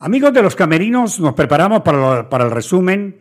Amigos 0.00 0.32
de 0.32 0.42
los 0.42 0.54
camerinos, 0.54 1.18
nos 1.18 1.34
preparamos 1.34 1.82
para, 1.82 2.44
el 2.44 2.50
resumen 2.52 3.18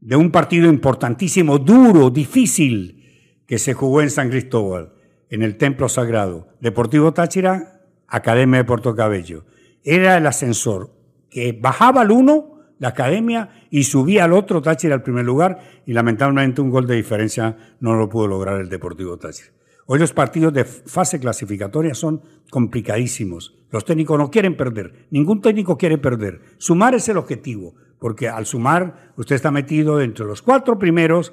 de 0.00 0.16
un 0.16 0.32
partido 0.32 0.68
importantísimo, 0.68 1.60
duro, 1.60 2.10
difícil, 2.10 3.44
que 3.46 3.58
se 3.58 3.74
jugó 3.74 4.02
en 4.02 4.10
San 4.10 4.28
Cristóbal, 4.28 4.92
en 5.30 5.44
el 5.44 5.56
Templo 5.56 5.88
Sagrado. 5.88 6.48
Deportivo 6.60 7.12
Táchira, 7.12 7.80
Academia 8.08 8.58
de 8.58 8.64
Puerto 8.64 8.96
Cabello. 8.96 9.44
Era 9.84 10.16
el 10.16 10.26
ascensor 10.26 10.90
que 11.30 11.52
bajaba 11.52 12.00
al 12.00 12.10
uno, 12.10 12.58
la 12.80 12.88
academia, 12.88 13.50
y 13.70 13.84
subía 13.84 14.24
al 14.24 14.32
otro, 14.32 14.60
Táchira 14.62 14.96
al 14.96 15.04
primer 15.04 15.24
lugar, 15.24 15.60
y 15.86 15.92
lamentablemente 15.92 16.60
un 16.60 16.70
gol 16.70 16.88
de 16.88 16.96
diferencia 16.96 17.56
no 17.78 17.94
lo 17.94 18.08
pudo 18.08 18.26
lograr 18.26 18.60
el 18.60 18.68
Deportivo 18.68 19.16
Táchira. 19.16 19.55
Hoy 19.88 20.00
los 20.00 20.12
partidos 20.12 20.52
de 20.52 20.64
fase 20.64 21.20
clasificatoria 21.20 21.94
son 21.94 22.20
complicadísimos. 22.50 23.56
Los 23.70 23.84
técnicos 23.84 24.18
no 24.18 24.32
quieren 24.32 24.56
perder. 24.56 25.06
Ningún 25.10 25.40
técnico 25.40 25.78
quiere 25.78 25.96
perder. 25.96 26.40
Sumar 26.58 26.96
es 26.96 27.08
el 27.08 27.16
objetivo, 27.16 27.76
porque 28.00 28.28
al 28.28 28.46
sumar 28.46 29.12
usted 29.16 29.36
está 29.36 29.52
metido 29.52 30.00
entre 30.00 30.26
los 30.26 30.42
cuatro 30.42 30.76
primeros 30.76 31.32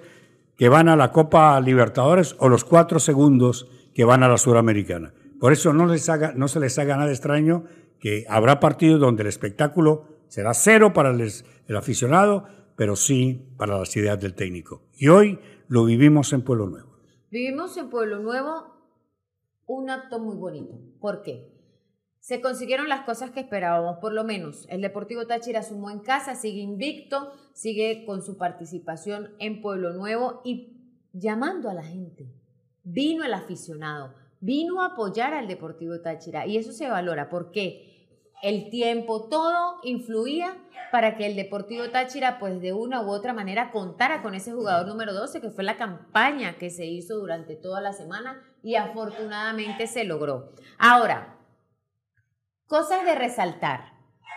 que 0.55 0.69
van 0.69 0.87
a 0.87 0.95
la 0.95 1.11
Copa 1.11 1.59
Libertadores 1.61 2.35
o 2.37 2.47
los 2.47 2.63
cuatro 2.63 2.99
segundos 2.99 3.71
que 3.95 4.05
van 4.05 4.21
a 4.21 4.27
la 4.27 4.37
Suramericana. 4.37 5.15
Por 5.39 5.51
eso 5.51 5.73
no, 5.73 5.87
se 5.89 6.59
les 6.59 6.79
haga 6.79 6.97
nada 6.97 7.11
extraño 7.11 7.63
que 7.99 8.25
habrá 8.29 8.59
partidos 8.59 8.99
donde 8.99 9.23
el 9.23 9.29
espectáculo 9.29 10.05
será 10.27 10.53
cero 10.53 10.93
para 10.93 11.09
el, 11.09 11.21
el 11.67 11.75
aficionado, 11.75 12.45
pero 12.75 12.95
sí 12.95 13.47
para 13.57 13.79
las 13.79 13.95
ideas 13.97 14.19
del 14.19 14.35
técnico. 14.35 14.83
Y 14.95 15.07
hoy 15.07 15.39
lo 15.67 15.85
vivimos 15.85 16.33
en 16.33 16.43
Pueblo 16.43 16.69
Nuevo. 16.69 16.92
Vivimos 17.33 17.75
en 17.77 17.89
Pueblo 17.89 18.19
Nuevo 18.19 18.75
un 19.65 19.89
acto 19.89 20.19
muy 20.19 20.35
bonito. 20.35 20.79
¿Por 20.99 21.23
qué? 21.23 21.51
Se 22.19 22.41
consiguieron 22.41 22.87
las 22.89 23.05
cosas 23.05 23.31
que 23.31 23.39
esperábamos, 23.39 23.97
por 23.97 24.13
lo 24.13 24.23
menos. 24.23 24.67
El 24.69 24.81
Deportivo 24.81 25.25
Táchira 25.25 25.63
sumó 25.63 25.89
en 25.89 26.01
casa, 26.01 26.35
sigue 26.35 26.61
invicto, 26.61 27.31
sigue 27.53 28.05
con 28.05 28.21
su 28.21 28.37
participación 28.37 29.31
en 29.39 29.63
Pueblo 29.63 29.93
Nuevo 29.93 30.41
y 30.45 30.77
llamando 31.11 31.71
a 31.71 31.73
la 31.73 31.81
gente. 31.81 32.31
Vino 32.83 33.23
el 33.23 33.33
aficionado, 33.33 34.13
vino 34.39 34.83
a 34.83 34.89
apoyar 34.89 35.33
al 35.33 35.47
Deportivo 35.47 36.01
Táchira 36.01 36.45
y 36.45 36.57
eso 36.57 36.71
se 36.71 36.87
valora. 36.87 37.29
¿Por 37.29 37.49
qué? 37.49 37.92
El 38.43 38.69
tiempo, 38.69 39.29
todo 39.29 39.79
influía 39.83 40.57
para 40.91 41.15
que 41.15 41.25
el 41.25 41.35
Deportivo 41.37 41.89
Táchira, 41.89 42.39
pues 42.39 42.61
de 42.61 42.73
una 42.73 43.01
u 43.01 43.09
otra 43.09 43.33
manera, 43.33 43.71
contara 43.71 44.21
con 44.21 44.35
ese 44.35 44.51
jugador 44.51 44.85
número 44.85 45.13
12, 45.13 45.39
que 45.39 45.49
fue 45.49 45.63
la 45.63 45.77
campaña 45.77 46.57
que 46.57 46.69
se 46.69 46.85
hizo 46.85 47.15
durante 47.15 47.55
toda 47.55 47.79
la 47.79 47.93
semana 47.93 48.43
y 48.61 48.75
afortunadamente 48.75 49.87
se 49.87 50.03
logró. 50.03 50.51
Ahora, 50.77 51.39
cosas 52.67 53.05
de 53.05 53.15
resaltar. 53.15 53.93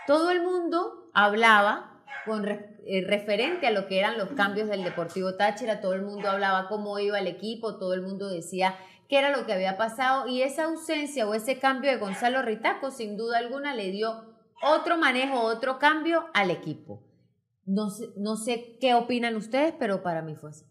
Todo 0.07 0.31
el 0.31 0.41
mundo 0.41 1.11
hablaba 1.13 2.03
con 2.25 2.47
eh, 2.47 3.03
referente 3.05 3.67
a 3.67 3.71
lo 3.71 3.87
que 3.87 3.99
eran 3.99 4.17
los 4.17 4.29
cambios 4.29 4.69
del 4.69 4.85
Deportivo 4.85 5.35
Táchira, 5.35 5.81
todo 5.81 5.93
el 5.93 6.03
mundo 6.03 6.29
hablaba 6.29 6.69
cómo 6.69 6.97
iba 6.97 7.19
el 7.19 7.27
equipo, 7.27 7.77
todo 7.77 7.93
el 7.93 8.01
mundo 8.01 8.29
decía 8.29 8.75
qué 9.07 9.19
era 9.19 9.35
lo 9.35 9.45
que 9.45 9.53
había 9.53 9.77
pasado 9.77 10.27
y 10.27 10.41
esa 10.41 10.65
ausencia 10.65 11.27
o 11.27 11.33
ese 11.33 11.59
cambio 11.59 11.91
de 11.91 11.97
Gonzalo 11.97 12.41
Ritaco 12.41 12.91
sin 12.91 13.17
duda 13.17 13.39
alguna 13.39 13.73
le 13.73 13.91
dio 13.91 14.25
otro 14.61 14.97
manejo, 14.97 15.41
otro 15.41 15.79
cambio 15.79 16.25
al 16.33 16.51
equipo. 16.51 17.03
No 17.65 17.89
sé, 17.89 18.09
no 18.17 18.37
sé 18.37 18.77
qué 18.79 18.95
opinan 18.95 19.35
ustedes, 19.35 19.73
pero 19.77 20.01
para 20.01 20.21
mí 20.21 20.35
fue 20.35 20.51
así. 20.51 20.65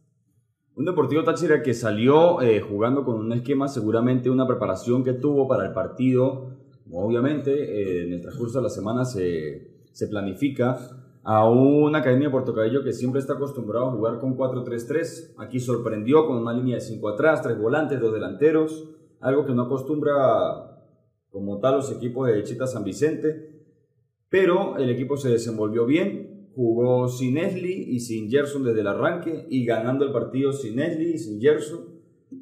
Un 0.74 0.84
Deportivo 0.84 1.24
Táchira 1.24 1.62
que 1.62 1.72
salió 1.72 2.42
eh, 2.42 2.60
jugando 2.60 3.04
con 3.04 3.16
un 3.16 3.32
esquema, 3.32 3.68
seguramente 3.68 4.28
una 4.28 4.46
preparación 4.46 5.04
que 5.04 5.14
tuvo 5.14 5.48
para 5.48 5.66
el 5.66 5.72
partido. 5.72 6.56
Obviamente, 6.92 7.50
eh, 7.52 8.06
en 8.06 8.12
el 8.12 8.20
transcurso 8.20 8.58
de 8.58 8.64
la 8.64 8.70
semana 8.70 9.04
se, 9.04 9.84
se 9.92 10.06
planifica 10.08 10.78
a 11.28 11.50
una 11.50 11.98
academia 11.98 12.28
de 12.28 12.30
Puerto 12.30 12.54
Cabello 12.54 12.84
que 12.84 12.92
siempre 12.92 13.18
está 13.18 13.32
acostumbrado 13.32 13.86
a 13.86 13.90
jugar 13.90 14.20
con 14.20 14.36
4-3-3. 14.36 15.34
Aquí 15.38 15.58
sorprendió 15.58 16.24
con 16.24 16.36
una 16.36 16.52
línea 16.52 16.76
de 16.76 16.80
5 16.80 17.08
atrás, 17.08 17.42
tres 17.42 17.58
volantes, 17.58 18.00
dos 18.00 18.12
delanteros, 18.14 18.88
algo 19.18 19.44
que 19.44 19.52
no 19.52 19.62
acostumbra 19.62 20.14
como 21.28 21.58
tal 21.58 21.78
los 21.78 21.90
equipos 21.90 22.28
de 22.28 22.44
Chita 22.44 22.68
San 22.68 22.84
Vicente. 22.84 23.66
Pero 24.28 24.76
el 24.76 24.88
equipo 24.88 25.16
se 25.16 25.30
desenvolvió 25.30 25.84
bien, 25.84 26.52
jugó 26.54 27.08
sin 27.08 27.38
Esli 27.38 27.74
y 27.74 27.98
sin 27.98 28.30
Gerson 28.30 28.62
desde 28.62 28.82
el 28.82 28.86
arranque 28.86 29.48
y 29.50 29.64
ganando 29.64 30.04
el 30.04 30.12
partido 30.12 30.52
sin 30.52 30.78
Esli 30.78 31.14
y 31.14 31.18
sin 31.18 31.40
Gerson. 31.40 31.86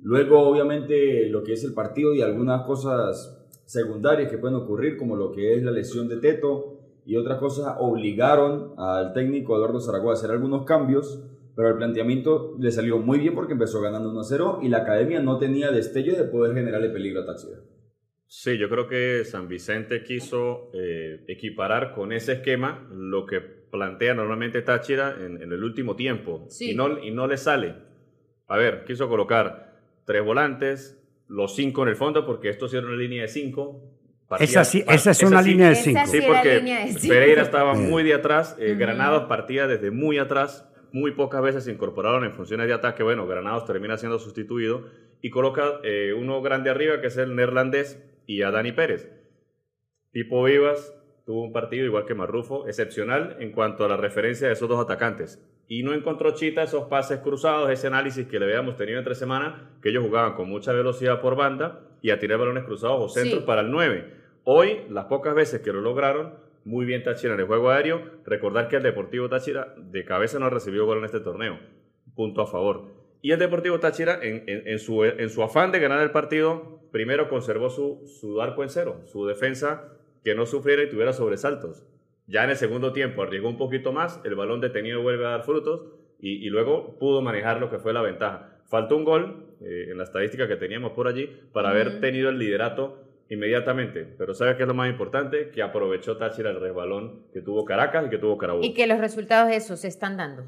Luego, 0.02 0.40
obviamente, 0.40 1.30
lo 1.30 1.42
que 1.42 1.54
es 1.54 1.64
el 1.64 1.72
partido 1.72 2.14
y 2.14 2.20
algunas 2.20 2.66
cosas 2.66 3.48
secundarias 3.64 4.30
que 4.30 4.36
pueden 4.36 4.56
ocurrir, 4.56 4.98
como 4.98 5.16
lo 5.16 5.32
que 5.32 5.54
es 5.54 5.62
la 5.62 5.70
lesión 5.70 6.06
de 6.06 6.18
Teto, 6.18 6.73
y 7.06 7.16
otras 7.16 7.38
cosas 7.38 7.76
obligaron 7.78 8.74
al 8.78 9.12
técnico 9.12 9.56
Eduardo 9.56 9.80
Zaragoza 9.80 10.10
a 10.10 10.14
hacer 10.14 10.30
algunos 10.30 10.64
cambios, 10.64 11.22
pero 11.54 11.68
el 11.68 11.76
planteamiento 11.76 12.56
le 12.58 12.70
salió 12.70 12.98
muy 12.98 13.18
bien 13.18 13.34
porque 13.34 13.52
empezó 13.52 13.80
ganando 13.80 14.12
1-0 14.12 14.60
y 14.62 14.68
la 14.68 14.78
academia 14.78 15.20
no 15.20 15.38
tenía 15.38 15.70
destello 15.70 16.16
de 16.16 16.24
poder 16.24 16.54
generarle 16.54 16.90
peligro 16.90 17.22
a 17.22 17.26
Táchira. 17.26 17.58
Sí, 18.26 18.58
yo 18.58 18.68
creo 18.68 18.88
que 18.88 19.24
San 19.24 19.48
Vicente 19.48 20.02
quiso 20.02 20.70
eh, 20.74 21.24
equiparar 21.28 21.94
con 21.94 22.10
ese 22.12 22.32
esquema 22.32 22.88
lo 22.90 23.26
que 23.26 23.40
plantea 23.40 24.14
normalmente 24.14 24.62
Táchira 24.62 25.16
en, 25.20 25.40
el 25.40 25.62
último 25.62 25.94
tiempo 25.94 26.48
y, 26.58 26.74
no, 26.74 26.98
y 27.02 27.10
no 27.10 27.26
le 27.26 27.36
sale. 27.36 27.74
A 28.46 28.56
ver, 28.56 28.84
quiso 28.84 29.08
colocar 29.08 29.80
tres 30.04 30.24
volantes, 30.24 31.00
los 31.28 31.54
cinco 31.54 31.82
en 31.82 31.90
el 31.90 31.96
fondo, 31.96 32.26
porque 32.26 32.48
esto 32.48 32.66
era 32.66 32.86
una 32.86 32.96
línea 32.96 33.22
de 33.22 33.28
cinco, 33.28 33.94
esa, 34.40 34.64
sí, 34.64 34.84
esa 34.88 35.10
es 35.10 35.22
una 35.22 35.42
línea 35.42 35.68
de 35.68 35.76
5. 35.76 36.00
Sí, 36.06 36.20
porque 36.26 36.62
Pereira 37.08 37.42
estaba 37.42 37.74
muy 37.74 38.02
de 38.02 38.14
atrás, 38.14 38.56
eh, 38.58 38.74
Granados 38.78 39.24
partía 39.24 39.66
desde 39.66 39.90
muy 39.90 40.18
atrás, 40.18 40.68
muy 40.92 41.12
pocas 41.12 41.42
veces 41.42 41.64
se 41.64 41.72
incorporaron 41.72 42.24
en 42.24 42.32
funciones 42.32 42.66
de 42.66 42.74
ataque. 42.74 43.02
Bueno, 43.02 43.26
Granados 43.26 43.64
termina 43.64 43.96
siendo 43.96 44.18
sustituido 44.18 44.84
y 45.20 45.30
coloca 45.30 45.80
eh, 45.82 46.14
uno 46.16 46.40
grande 46.42 46.70
arriba 46.70 47.00
que 47.00 47.08
es 47.08 47.16
el 47.16 47.34
neerlandés 47.34 48.02
y 48.26 48.42
a 48.42 48.50
Dani 48.50 48.72
Pérez. 48.72 49.10
Tipo 50.12 50.44
Vivas 50.44 50.94
tuvo 51.26 51.42
un 51.42 51.52
partido 51.52 51.86
igual 51.86 52.04
que 52.04 52.14
Marrufo, 52.14 52.68
excepcional 52.68 53.36
en 53.40 53.52
cuanto 53.52 53.84
a 53.84 53.88
la 53.88 53.96
referencia 53.96 54.46
de 54.46 54.52
esos 54.52 54.68
dos 54.68 54.80
atacantes. 54.80 55.42
Y 55.66 55.82
no 55.82 55.94
encontró 55.94 56.34
Chita 56.34 56.62
esos 56.62 56.84
pases 56.84 57.20
cruzados, 57.20 57.70
ese 57.70 57.86
análisis 57.86 58.26
que 58.26 58.38
le 58.38 58.44
habíamos 58.44 58.76
tenido 58.76 58.98
entre 58.98 59.14
semana, 59.14 59.70
que 59.82 59.88
ellos 59.88 60.04
jugaban 60.04 60.34
con 60.34 60.48
mucha 60.48 60.72
velocidad 60.72 61.20
por 61.20 61.36
banda 61.36 61.80
y 62.02 62.10
a 62.10 62.18
tirar 62.18 62.38
balones 62.38 62.64
cruzados 62.64 63.00
o 63.00 63.08
centros 63.08 63.44
para 63.44 63.62
el 63.62 63.70
9. 63.70 64.23
Hoy, 64.44 64.82
las 64.90 65.06
pocas 65.06 65.34
veces 65.34 65.62
que 65.62 65.72
lo 65.72 65.80
lograron, 65.80 66.34
muy 66.64 66.84
bien 66.84 67.02
Táchira 67.02 67.32
en 67.34 67.40
el 67.40 67.46
juego 67.46 67.70
aéreo. 67.70 68.02
Recordar 68.26 68.68
que 68.68 68.76
el 68.76 68.82
Deportivo 68.82 69.28
Táchira 69.28 69.74
de 69.76 70.04
cabeza 70.04 70.38
no 70.38 70.50
recibió 70.50 70.84
gol 70.84 70.98
en 70.98 71.04
este 71.04 71.20
torneo. 71.20 71.58
Punto 72.14 72.42
a 72.42 72.46
favor. 72.46 72.92
Y 73.22 73.32
el 73.32 73.38
Deportivo 73.38 73.80
Táchira, 73.80 74.18
en, 74.22 74.78
su, 74.78 75.02
en 75.04 75.30
su 75.30 75.42
afán 75.42 75.72
de 75.72 75.80
ganar 75.80 76.00
el 76.02 76.10
partido, 76.10 76.80
primero 76.92 77.30
conservó 77.30 77.70
su, 77.70 78.02
su 78.20 78.42
arco 78.42 78.62
en 78.62 78.68
cero, 78.68 79.00
su 79.04 79.26
defensa 79.26 79.96
que 80.22 80.34
no 80.34 80.44
sufriera 80.44 80.82
y 80.82 80.90
tuviera 80.90 81.14
sobresaltos. 81.14 81.86
Ya 82.26 82.44
en 82.44 82.50
el 82.50 82.56
segundo 82.56 82.92
tiempo 82.92 83.22
arriesgó 83.22 83.48
un 83.48 83.56
poquito 83.56 83.92
más, 83.92 84.20
el 84.24 84.34
balón 84.34 84.60
detenido 84.60 85.00
vuelve 85.00 85.24
a 85.26 85.30
dar 85.30 85.42
frutos 85.42 85.86
y, 86.20 86.48
luego 86.48 86.98
pudo 86.98 87.20
manejar 87.20 87.60
lo 87.60 87.70
que 87.70 87.78
fue 87.78 87.92
la 87.92 88.00
ventaja. 88.00 88.58
Faltó 88.66 88.96
un 88.96 89.04
gol 89.04 89.56
eh, 89.60 89.88
en 89.90 89.98
la 89.98 90.04
estadística 90.04 90.48
que 90.48 90.56
teníamos 90.56 90.92
por 90.92 91.06
allí 91.06 91.28
para 91.52 91.70
haber 91.70 92.00
tenido 92.00 92.30
el 92.30 92.38
liderato 92.38 93.04
inmediatamente. 93.28 94.14
Pero 94.18 94.34
¿sabes 94.34 94.56
qué 94.56 94.62
es 94.62 94.68
lo 94.68 94.74
más 94.74 94.90
importante? 94.90 95.50
Que 95.50 95.62
aprovechó 95.62 96.16
Táchira 96.16 96.50
el 96.50 96.60
resbalón 96.60 97.26
que 97.32 97.40
tuvo 97.40 97.64
Caracas 97.64 98.06
y 98.06 98.10
que 98.10 98.18
tuvo 98.18 98.38
Carabobo. 98.38 98.64
Y 98.64 98.74
que 98.74 98.86
los 98.86 98.98
resultados 98.98 99.48
de 99.48 99.56
eso 99.56 99.76
se 99.76 99.88
están 99.88 100.16
dando. 100.16 100.44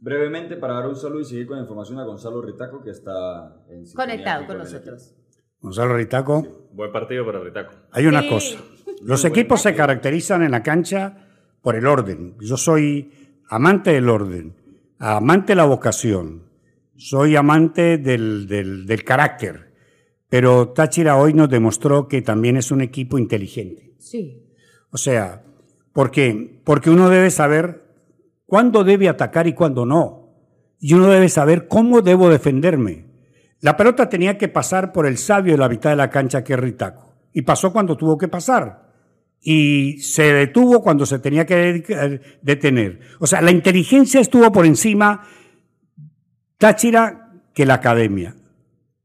Brevemente, 0.00 0.56
para 0.56 0.74
dar 0.74 0.86
un 0.86 0.96
saludo 0.96 1.20
y 1.20 1.24
seguir 1.24 1.46
con 1.46 1.56
la 1.56 1.62
información 1.62 1.98
a 1.98 2.04
Gonzalo 2.04 2.40
Ritaco, 2.40 2.82
que 2.82 2.90
está 2.90 3.56
en 3.68 3.84
conectado 3.92 4.46
con, 4.46 4.58
nosotros. 4.58 5.14
Gonzalo 5.60 5.96
Ritaco. 5.96 6.68
Buen 6.72 6.92
partido 6.92 7.26
para 7.26 7.40
Ritaco. 7.40 7.74
Hay 7.90 8.06
una 8.06 8.28
cosa. 8.28 8.58
Los 9.02 9.24
equipos 9.24 9.62
se 9.62 9.74
caracterizan 9.74 10.42
en 10.42 10.52
la 10.52 10.62
cancha 10.62 11.26
por 11.62 11.74
el 11.74 11.86
orden. 11.86 12.36
Yo 12.40 12.56
soy 12.56 13.12
amante 13.48 13.92
del 13.92 14.08
orden, 14.08 14.54
amante 14.98 15.52
de 15.52 15.56
la 15.56 15.64
vocación, 15.64 16.44
soy 16.96 17.36
amante 17.36 17.98
del, 17.98 18.46
del, 18.46 18.86
del 18.86 19.04
carácter. 19.04 19.67
Pero 20.28 20.68
Táchira 20.68 21.16
hoy 21.16 21.32
nos 21.32 21.48
demostró 21.48 22.06
que 22.08 22.22
también 22.22 22.56
es 22.56 22.70
un 22.70 22.80
equipo 22.80 23.18
inteligente. 23.18 23.94
Sí. 23.98 24.44
O 24.90 24.98
sea, 24.98 25.42
¿por 25.92 26.10
qué? 26.10 26.60
Porque 26.64 26.90
uno 26.90 27.08
debe 27.08 27.30
saber 27.30 27.84
cuándo 28.46 28.84
debe 28.84 29.08
atacar 29.08 29.46
y 29.46 29.54
cuándo 29.54 29.86
no. 29.86 30.28
Y 30.80 30.94
uno 30.94 31.08
debe 31.08 31.28
saber 31.28 31.66
cómo 31.66 32.02
debo 32.02 32.28
defenderme. 32.28 33.06
La 33.60 33.76
pelota 33.76 34.08
tenía 34.08 34.38
que 34.38 34.48
pasar 34.48 34.92
por 34.92 35.06
el 35.06 35.18
sabio 35.18 35.54
de 35.54 35.58
la 35.58 35.68
mitad 35.68 35.90
de 35.90 35.96
la 35.96 36.10
cancha 36.10 36.44
que 36.44 36.52
es 36.52 36.60
Ritaco. 36.60 37.16
Y 37.32 37.42
pasó 37.42 37.72
cuando 37.72 37.96
tuvo 37.96 38.16
que 38.16 38.28
pasar. 38.28 38.88
Y 39.40 39.98
se 40.00 40.32
detuvo 40.32 40.82
cuando 40.82 41.06
se 41.06 41.18
tenía 41.18 41.46
que 41.46 42.20
detener. 42.42 43.00
O 43.18 43.26
sea, 43.26 43.40
la 43.40 43.50
inteligencia 43.50 44.20
estuvo 44.20 44.52
por 44.52 44.66
encima 44.66 45.22
Táchira 46.58 47.30
que 47.54 47.66
la 47.66 47.74
academia. 47.74 48.34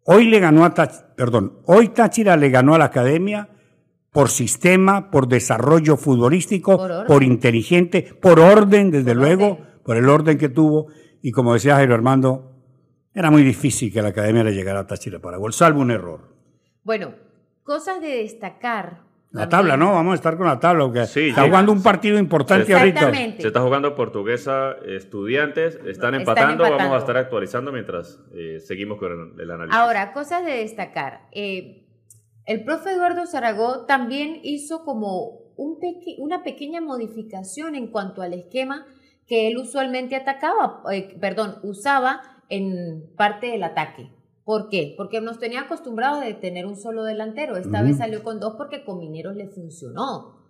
Hoy 0.05 0.25
le 0.27 0.39
ganó 0.39 0.65
a 0.65 0.73
perdón, 1.15 1.59
hoy 1.65 1.89
Táchira 1.89 2.35
le 2.35 2.49
ganó 2.49 2.75
a 2.75 2.77
la 2.77 2.85
academia 2.85 3.49
por 4.11 4.29
sistema, 4.29 5.09
por 5.09 5.27
desarrollo 5.27 5.97
futbolístico, 5.97 6.77
Por 7.07 7.23
inteligente, 7.23 8.13
por 8.21 8.39
orden, 8.39 8.91
desde 8.91 9.13
Por 9.13 9.15
luego, 9.15 9.45
orden. 9.53 9.65
por 9.83 9.97
el 9.97 10.09
orden 10.09 10.37
que 10.37 10.49
tuvo. 10.49 10.87
Y 11.21 11.31
como 11.31 11.53
decía 11.53 11.75
Jairo 11.75 11.95
Armando, 11.95 12.51
era 13.13 13.31
muy 13.31 13.43
difícil 13.43 13.91
que 13.91 14.01
la 14.01 14.09
academia 14.09 14.43
le 14.43 14.53
llegara 14.53 14.81
a 14.81 14.87
Táchira 14.87 15.19
Paraguay, 15.19 15.51
salvo 15.53 15.81
un 15.81 15.91
error. 15.91 16.35
Bueno, 16.83 17.15
cosas 17.63 18.01
de 18.01 18.17
destacar. 18.17 19.01
La 19.33 19.49
tabla, 19.49 19.75
¿no? 19.77 19.93
Vamos 19.93 20.11
a 20.11 20.15
estar 20.15 20.37
con 20.37 20.45
la 20.45 20.59
tabla, 20.59 20.85
porque 20.85 21.05
Sí, 21.07 21.29
está 21.29 21.45
jugando 21.45 21.71
un 21.71 21.81
partido 21.81 22.19
importante 22.19 22.71
ahorita. 22.73 22.99
Exactamente. 22.99 23.41
Se 23.41 23.47
está 23.47 23.61
jugando 23.61 23.95
Portuguesa 23.95 24.75
Estudiantes, 24.85 25.73
están 25.75 25.87
Están 25.89 26.15
empatando, 26.15 26.63
vamos 26.63 26.93
a 26.93 26.97
estar 26.99 27.17
actualizando 27.17 27.71
mientras 27.71 28.19
eh, 28.33 28.59
seguimos 28.59 28.99
con 28.99 29.11
el, 29.11 29.41
el 29.41 29.49
análisis. 29.51 29.75
Ahora, 29.75 30.13
cosas 30.13 30.45
de 30.45 30.51
destacar. 30.57 31.21
Eh, 31.31 31.87
el 32.45 32.63
profe 32.63 32.91
Eduardo 32.91 33.25
Zaragoza 33.25 33.85
también 33.87 34.39
hizo 34.43 34.83
como 34.85 35.39
un 35.55 35.79
peque- 35.79 36.15
una 36.19 36.43
pequeña 36.43 36.79
modificación 36.81 37.73
en 37.75 37.87
cuanto 37.87 38.21
al 38.21 38.33
esquema 38.33 38.85
que 39.27 39.47
él 39.47 39.57
usualmente 39.57 40.15
atacaba, 40.15 40.81
eh, 40.91 41.15
perdón, 41.19 41.55
usaba 41.63 42.21
en 42.49 43.03
parte 43.17 43.47
del 43.47 43.63
ataque. 43.63 44.11
¿Por 44.45 44.69
qué? 44.69 44.93
Porque 44.97 45.21
nos 45.21 45.39
tenía 45.39 45.61
acostumbrados 45.61 46.23
de 46.23 46.33
tener 46.33 46.65
un 46.65 46.75
solo 46.75 47.03
delantero. 47.03 47.55
Esta 47.55 47.77
Ujú. 47.79 47.87
vez 47.87 47.97
salió 47.97 48.23
con 48.23 48.39
dos 48.39 48.55
porque 48.57 48.83
con 48.83 48.99
Mineros 48.99 49.35
le 49.35 49.47
funcionó. 49.47 50.41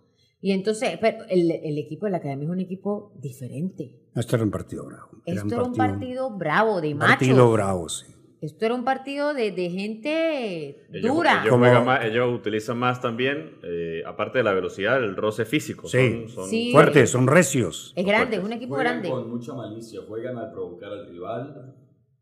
Y 0.42 0.52
entonces, 0.52 0.98
pero 1.00 1.24
el, 1.30 1.52
el 1.52 1.78
equipo 1.78 2.06
de 2.06 2.12
la 2.12 2.18
academia 2.18 2.46
es 2.46 2.52
un 2.52 2.60
equipo 2.60 3.14
diferente. 3.20 4.00
Esto 4.16 4.36
era 4.36 4.44
un 4.44 4.52
partido 4.52 4.86
bravo. 4.86 5.08
Esto 5.26 5.48
era 5.56 5.64
un 5.64 5.74
partido 5.76 6.30
bravo, 6.38 6.82
de 6.82 6.92
un 6.94 6.98
machos. 6.98 7.16
partido 7.16 7.52
bravo, 7.52 7.88
sí. 7.90 8.08
Esto 8.42 8.66
era 8.66 8.76
un 8.76 8.84
partido 8.84 9.34
de, 9.34 9.52
de 9.52 9.70
gente 9.70 10.86
Ellos, 10.92 11.16
dura. 11.16 11.44
ellos 11.46 11.58
más- 11.86 12.04
ellos 12.04 12.34
utilizan 12.38 12.78
más 12.78 13.00
también, 13.00 13.58
eh, 13.64 14.04
aparte 14.06 14.40
de 14.40 14.44
la 14.44 14.52
velocidad, 14.54 15.02
el 15.02 15.16
roce 15.16 15.46
físico. 15.46 15.88
Sí. 15.88 16.26
Son, 16.26 16.30
son 16.30 16.50
Sí. 16.50 16.72
Fuertes, 16.74 17.10
son 17.10 17.28
recios. 17.28 17.94
es 17.96 18.06
grande, 18.06 18.36
es 18.38 18.44
un 18.44 18.52
equipo 18.52 18.74
Juegan 18.76 18.96
grande. 19.02 19.10
con 19.12 19.30
mucha 19.30 19.54
malicia, 19.54 20.02
juegan 20.06 20.38
al 20.38 20.52
provocar 20.52 20.92
al 20.92 21.08
rival, 21.08 21.74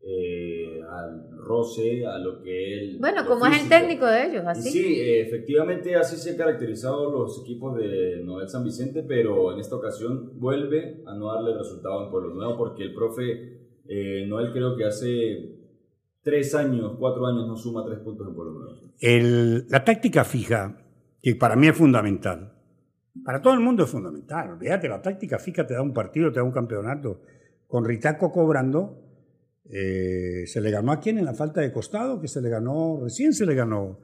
eh, 0.04 0.80
al 0.90 1.30
roce, 1.38 2.04
a 2.06 2.18
lo 2.18 2.42
que 2.42 2.74
él. 2.78 2.96
Bueno, 3.00 3.24
como 3.26 3.46
es 3.46 3.62
el 3.62 3.68
técnico 3.68 4.04
de 4.06 4.26
ellos, 4.26 4.42
Y 4.44 4.48
así. 4.48 4.70
sí, 4.70 5.00
eh, 5.00 5.20
efectivamente 5.22 5.94
así 5.96 6.16
se 6.16 6.30
han 6.30 6.36
caracterizado 6.36 7.10
los 7.10 7.40
equipos 7.42 7.76
de 7.78 8.20
Noel 8.24 8.48
San 8.48 8.64
Vicente, 8.64 9.04
pero 9.04 9.52
en 9.52 9.60
esta 9.60 9.76
ocasión 9.76 10.32
vuelve 10.40 11.02
a 11.06 11.14
no 11.14 11.32
darle 11.32 11.56
resultado 11.56 12.04
en 12.04 12.10
Pueblo 12.10 12.34
Nuevo 12.34 12.56
porque 12.58 12.82
el 12.82 12.94
profe 12.94 13.60
eh, 13.88 14.26
Noel 14.26 14.52
creo 14.52 14.76
que 14.76 14.84
hace 14.84 15.56
tres 16.22 16.54
años, 16.54 16.96
cuatro 16.98 17.26
años 17.26 17.46
no 17.46 17.56
suma 17.56 17.84
tres 17.84 17.98
puntos 18.00 18.28
en 18.28 18.34
Pueblo 18.34 18.52
Nuevo. 18.58 18.76
El- 19.00 19.66
la 19.68 19.84
táctica 19.84 20.24
fija, 20.24 20.78
que 21.20 21.34
para 21.36 21.56
mí 21.56 21.68
es 21.68 21.76
fundamental, 21.76 22.52
para 23.24 23.40
todo 23.42 23.54
el 23.54 23.60
mundo 23.60 23.84
es 23.84 23.90
fundamental. 23.90 24.50
Olvídate, 24.52 24.88
la 24.88 25.00
táctica 25.02 25.38
fija 25.38 25.66
te 25.66 25.74
da 25.74 25.82
un 25.82 25.92
partido, 25.92 26.32
te 26.32 26.40
da 26.40 26.44
un 26.44 26.52
campeonato. 26.52 27.20
Con 27.66 27.84
Ritaco 27.84 28.30
cobrando, 28.32 28.98
eh, 29.70 30.44
se 30.46 30.60
le 30.60 30.70
ganó 30.70 30.92
a 30.92 31.00
quién 31.00 31.18
en 31.18 31.24
la 31.24 31.34
falta 31.34 31.60
de 31.60 31.72
costado, 31.72 32.20
que 32.20 32.28
se 32.28 32.40
le 32.42 32.48
ganó, 32.48 33.00
recién 33.02 33.32
se 33.32 33.46
le 33.46 33.54
ganó. 33.54 34.00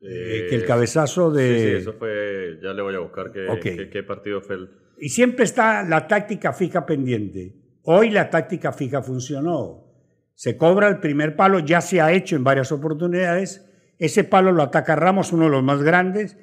eh, 0.00 0.46
que 0.50 0.56
el 0.56 0.64
cabezazo 0.66 1.30
de... 1.30 1.58
Sí, 1.58 1.64
sí, 1.64 1.74
eso 1.76 1.92
fue, 1.98 2.58
ya 2.62 2.72
le 2.74 2.82
voy 2.82 2.94
a 2.94 2.98
buscar 3.00 3.32
qué- 3.32 3.88
qué 3.90 4.02
partido 4.02 4.40
fue 4.42 4.56
el... 4.56 4.68
Y 4.98 5.08
siempre 5.08 5.44
está 5.44 5.82
la 5.82 6.06
táctica 6.06 6.52
fija 6.52 6.84
pendiente. 6.86 7.54
Hoy 7.82 8.10
la 8.10 8.28
táctica 8.30 8.72
fija 8.72 9.02
funcionó. 9.02 9.84
Se 10.34 10.56
cobra 10.56 10.88
el 10.88 11.00
primer 11.00 11.34
palo, 11.36 11.58
ya 11.60 11.80
se 11.80 12.00
ha 12.00 12.12
hecho 12.12 12.36
en 12.36 12.44
varias 12.44 12.70
oportunidades. 12.72 13.64
Ese 13.98 14.24
palo 14.24 14.52
lo 14.52 14.62
ataca 14.62 14.94
Ramos, 14.96 15.32
uno 15.32 15.44
de 15.44 15.50
los 15.50 15.62
más 15.62 15.82
grandes. 15.82 16.36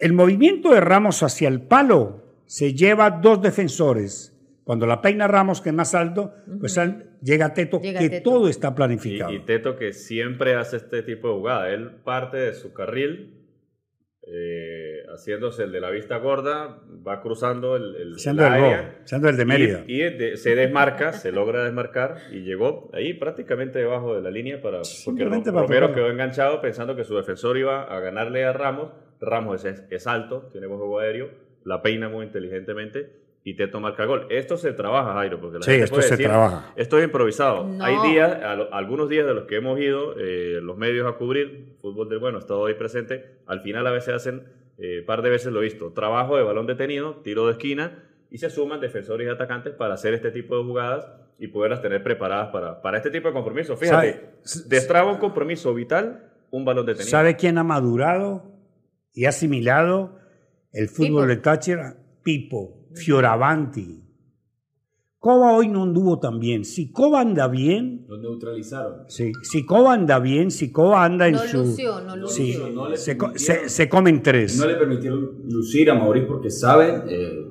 El 0.00 0.12
movimiento 0.12 0.72
de 0.72 0.80
Ramos 0.80 1.22
hacia 1.22 1.48
el 1.48 1.62
palo 1.66 2.42
se 2.46 2.74
lleva 2.74 3.10
dos 3.10 3.40
defensores. 3.42 4.35
Cuando 4.66 4.84
la 4.84 5.00
peina 5.00 5.28
Ramos, 5.28 5.60
que 5.60 5.68
es 5.68 5.74
más 5.76 5.94
alto, 5.94 6.32
pues 6.58 6.76
al- 6.76 7.16
llega 7.22 7.54
Teto, 7.54 7.80
Llega 7.80 8.00
que 8.00 8.10
Teto. 8.10 8.30
todo 8.30 8.48
está 8.48 8.74
planificado. 8.74 9.32
y 9.32 9.38
Teto 9.44 9.76
que 9.76 9.92
siempre 9.92 10.54
hace 10.56 10.78
este 10.78 11.04
tipo 11.04 11.28
de 11.28 11.34
jugada. 11.34 11.70
Él 11.70 11.88
parte 12.02 12.36
de 12.38 12.52
su 12.52 12.72
carril, 12.72 13.44
eh, 14.28 15.04
haciéndose 15.14 15.62
el 15.62 15.70
de 15.70 15.80
la 15.80 15.90
vista 15.90 16.16
gorda, 16.16 16.80
va 17.06 17.22
cruzando 17.22 17.76
el, 17.76 17.94
el, 17.94 18.18
Siendo 18.18 18.42
el 18.44 18.54
el 18.54 18.64
área. 18.64 18.98
el 19.30 19.36
de 19.36 19.44
Mérida. 19.44 19.84
Y, 19.86 20.02
y 20.02 20.10
de- 20.18 20.36
se 20.36 20.56
desmarca, 20.56 21.12
se 21.12 21.30
logra 21.30 21.62
desmarcar 21.64 22.16
y 22.32 22.40
llegó 22.40 22.90
ahí 22.92 23.14
prácticamente 23.14 23.78
debajo 23.78 24.16
de 24.16 24.22
la 24.22 24.30
línea 24.32 24.60
para 24.60 24.80
porque 25.04 25.24
Romero 25.24 25.44
tocarlo. 25.44 25.94
quedó 25.94 26.10
enganchado 26.10 26.60
pensando 26.60 26.96
que 26.96 27.04
su 27.04 27.14
defensor 27.16 27.56
iba 27.56 27.84
a 27.84 28.00
ganarle 28.00 28.44
a 28.44 28.52
Ramos. 28.52 28.90
Ramos 29.20 29.64
es, 29.64 29.84
es 29.90 30.06
alto, 30.08 30.48
tiene 30.50 30.66
buen 30.66 30.80
juego 30.80 30.98
aéreo, 30.98 31.30
la 31.64 31.80
peina 31.82 32.08
muy 32.08 32.26
inteligentemente 32.26 33.24
y 33.48 33.54
Teto 33.54 33.78
marca 33.78 34.02
el 34.02 34.08
gol. 34.08 34.26
Esto 34.28 34.56
se 34.56 34.72
trabaja, 34.72 35.12
Jairo, 35.12 35.40
porque 35.40 35.58
la 35.58 35.62
Sí, 35.64 35.70
gente 35.70 35.84
esto 35.84 35.94
puede 35.96 36.08
se 36.08 36.14
decir, 36.14 36.26
trabaja. 36.26 36.72
Esto 36.74 36.98
es 36.98 37.04
improvisado. 37.04 37.64
No. 37.64 37.84
Hay 37.84 37.96
días, 38.10 38.42
a 38.42 38.56
lo- 38.56 38.74
algunos 38.74 39.08
días 39.08 39.24
de 39.24 39.34
los 39.34 39.44
que 39.44 39.56
hemos 39.56 39.78
ido 39.78 40.14
eh, 40.18 40.58
los 40.60 40.76
medios 40.76 41.06
a 41.06 41.12
cubrir 41.16 41.76
fútbol 41.80 42.08
del 42.08 42.18
bueno, 42.18 42.38
estado 42.38 42.66
ahí 42.66 42.74
presente. 42.74 43.38
Al 43.46 43.60
final 43.60 43.86
a 43.86 43.92
veces 43.92 44.14
hacen, 44.14 44.42
eh, 44.78 45.04
par 45.06 45.22
de 45.22 45.30
veces 45.30 45.52
lo 45.52 45.60
he 45.60 45.62
visto, 45.62 45.92
trabajo 45.92 46.36
de 46.36 46.42
balón 46.42 46.66
detenido, 46.66 47.18
tiro 47.22 47.46
de 47.46 47.52
esquina 47.52 48.02
y 48.32 48.38
se 48.38 48.50
suman 48.50 48.80
defensores 48.80 49.28
y 49.28 49.30
atacantes 49.30 49.74
para 49.74 49.94
hacer 49.94 50.12
este 50.12 50.32
tipo 50.32 50.56
de 50.58 50.64
jugadas 50.64 51.06
y 51.38 51.46
poderlas 51.46 51.80
tener 51.80 52.02
preparadas 52.02 52.48
para, 52.48 52.82
para 52.82 52.96
este 52.96 53.10
tipo 53.10 53.28
de 53.28 53.34
compromisos. 53.34 53.78
Fíjate, 53.78 54.22
destraba 54.66 55.12
un 55.12 55.18
compromiso 55.18 55.72
vital, 55.72 56.32
un 56.50 56.64
balón 56.64 56.84
detenido. 56.84 57.10
¿Sabe 57.10 57.36
quién 57.36 57.58
ha 57.58 57.62
madurado 57.64 58.42
y 59.14 59.26
asimilado 59.26 60.18
el 60.72 60.88
fútbol 60.88 61.06
Pipo. 61.22 61.26
de 61.26 61.36
Táchira? 61.36 61.96
Pipo, 62.24 62.85
Fioravanti. 62.96 64.02
Coba 65.18 65.52
hoy 65.52 65.68
no 65.68 65.82
anduvo 65.82 66.18
tan 66.20 66.38
bien. 66.38 66.64
Si 66.64 66.92
Coba 66.92 67.20
anda 67.20 67.48
bien, 67.48 68.04
Los 68.08 68.20
neutralizaron. 68.20 69.04
sí, 69.08 69.32
si 69.42 69.64
Coba 69.66 69.94
anda 69.94 70.18
bien, 70.20 70.50
si 70.52 70.70
Coba 70.70 71.04
anda 71.04 71.26
en 71.26 71.34
No 71.34 71.40
su... 71.40 71.56
lució, 71.58 72.00
no 72.00 72.16
lució. 72.16 72.44
Sí, 72.68 72.72
No 72.74 72.88
le 72.88 72.96
se, 72.96 73.16
se- 73.34 73.68
se 73.68 73.88
comen 73.88 74.22
tres. 74.22 74.58
No 74.58 74.66
le 74.66 74.74
permitieron 74.76 75.42
lucir 75.48 75.90
a 75.90 75.94
Mauricio 75.94 76.28
porque 76.28 76.50
saben, 76.50 77.02
eh, 77.08 77.44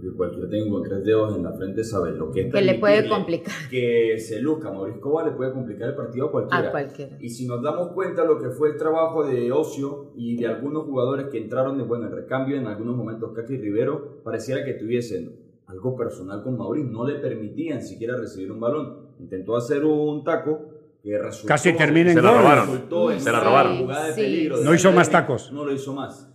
creo 0.00 0.12
que 0.12 0.16
cualquiera 0.16 0.48
tenga 0.48 0.70
con 0.70 0.82
tres 0.82 1.04
dedos 1.04 1.36
en 1.36 1.42
la 1.44 1.52
frente 1.52 1.84
sabe 1.84 2.12
lo 2.12 2.30
que 2.30 2.46
es 2.48 2.52
Que 2.52 2.62
le 2.62 2.74
puede 2.78 3.08
complicar. 3.08 3.54
Que 3.70 4.18
se 4.18 4.40
luzca 4.40 4.70
Mauricio 4.72 5.00
Coba 5.00 5.24
le 5.24 5.32
puede 5.32 5.52
complicar 5.52 5.90
el 5.90 5.94
partido 5.94 6.26
a 6.26 6.30
cualquiera. 6.32 6.68
A 6.68 6.70
cualquiera. 6.70 7.16
Y 7.20 7.28
si 7.28 7.46
nos 7.46 7.62
damos 7.62 7.88
cuenta 7.92 8.24
lo 8.24 8.38
que 8.40 8.50
fue 8.50 8.70
el 8.70 8.76
trabajo 8.76 9.24
de 9.24 9.52
Ocio 9.52 10.12
y 10.16 10.36
de 10.36 10.46
algunos 10.46 10.84
jugadores 10.84 11.26
que 11.30 11.38
entraron 11.38 11.78
de 11.78 11.84
bueno 11.84 12.06
en 12.06 12.12
recambio 12.12 12.56
en 12.56 12.66
algunos 12.66 12.96
momentos, 12.96 13.32
Kaki 13.34 13.54
y 13.54 13.58
Rivero, 13.58 14.22
pareciera 14.24 14.64
que 14.64 14.74
tuviesen 14.74 15.36
algo 15.66 15.96
personal 15.96 16.42
con 16.42 16.58
Mauricio, 16.58 16.90
no 16.90 17.06
le 17.06 17.14
permitían 17.20 17.80
siquiera 17.82 18.16
recibir 18.16 18.50
un 18.50 18.58
balón. 18.60 19.10
Intentó 19.20 19.56
hacer 19.56 19.84
un 19.84 20.24
taco 20.24 20.70
que 21.02 21.16
resultó, 21.18 21.48
Casi 21.48 21.72
termina 21.74 22.10
en 22.10 22.16
Se 22.16 22.22
la 22.22 22.30
gol. 22.30 22.38
robaron. 22.40 22.66
resultó 22.66 23.10
en 23.12 23.20
Se 23.20 23.32
la 23.32 23.40
robaron. 23.40 23.88
Sí. 24.14 24.48
de 24.48 24.48
No 24.64 24.70
la 24.70 24.76
hizo 24.76 24.92
más 24.92 25.10
tacos. 25.10 25.52
No 25.52 25.64
lo 25.64 25.72
hizo 25.72 25.92
más. 25.94 26.26